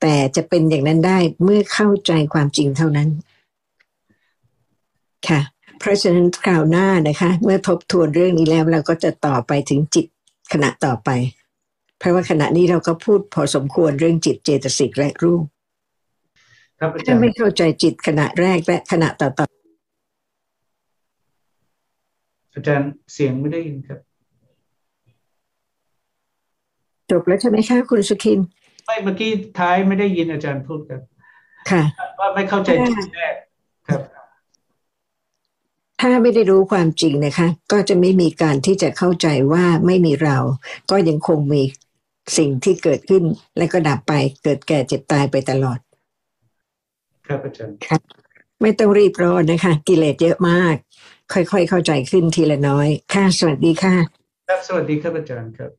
[0.00, 3.08] แต่จะเป็นอย่างนั้นได้เมื่อเข้าใจความจริงเท่านั้น
[5.28, 5.40] ค่ะ
[5.78, 10.06] เพราะฉะนั้นคราวหน้านะคะ เมื่อทบทวนเรื่องนี้แล้วเราก็จะต่อไปถึงจิต
[10.52, 11.10] ขณะต่อไป
[11.98, 15.44] เพราะว่าขณะนี้เราก็พูดพอสมควรเรื่องจิตเจตสิกและรูป
[16.78, 19.46] ครับอาจาถ้ารย์ไม่เข้าใจจิตขณะแรกและขณะต่อต่อ
[22.54, 23.98] อาจารย์เสียงไม่ได้ยินครับ
[27.10, 28.38] จบแล้วใช่ไหมคะคุณสุขิน
[28.86, 31.02] ไม่เมื่อกี้ท้ายไม่ได้ยินอาจารย์พูดครับ
[31.70, 31.82] ค่ะ
[32.20, 33.34] ว่าไม่เข้าใจจุดแรก
[33.88, 34.00] ครับ
[36.00, 40.38] ถ้าไม่ได้รู้ความจริงนะคะ ก็จะไม่มีการที่จะเข้าใจว่าไม่มีเรา
[40.90, 41.62] ก็ยังคงมี
[42.36, 43.24] สิ่งที่เกิดขึ้น
[43.58, 45.78] และก็ดับไปเกิดแก่เจ็บตายไปตลอด
[47.26, 47.76] ครับอาจารย์
[48.60, 50.76] ไม่ต้องรีบร้อนนะคะ กิเลสเยอะมาก
[51.32, 53.94] ค่อยๆ เข้าใจขึ้นทีละน้อย ค่ะ สวัสดีค่ะ
[54.48, 55.70] ครับ สวัสดีครับอาจารย์ครับ